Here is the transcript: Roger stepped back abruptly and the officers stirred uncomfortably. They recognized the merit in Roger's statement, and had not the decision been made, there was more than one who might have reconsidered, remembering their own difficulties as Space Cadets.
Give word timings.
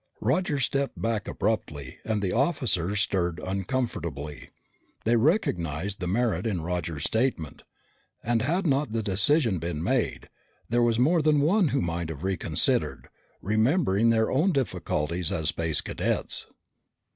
Roger 0.19 0.57
stepped 0.57 0.99
back 0.99 1.27
abruptly 1.27 1.99
and 2.03 2.23
the 2.23 2.31
officers 2.31 2.99
stirred 3.01 3.39
uncomfortably. 3.45 4.49
They 5.03 5.15
recognized 5.15 5.99
the 5.99 6.07
merit 6.07 6.47
in 6.47 6.61
Roger's 6.63 7.03
statement, 7.03 7.61
and 8.23 8.41
had 8.41 8.65
not 8.65 8.93
the 8.93 9.03
decision 9.03 9.59
been 9.59 9.83
made, 9.83 10.27
there 10.67 10.81
was 10.81 10.97
more 10.97 11.21
than 11.21 11.39
one 11.39 11.67
who 11.67 11.81
might 11.81 12.09
have 12.09 12.23
reconsidered, 12.23 13.09
remembering 13.43 14.09
their 14.09 14.31
own 14.31 14.51
difficulties 14.51 15.31
as 15.31 15.49
Space 15.49 15.81
Cadets. 15.81 16.47